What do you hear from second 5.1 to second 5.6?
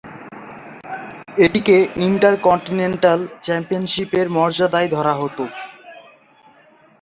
হতো।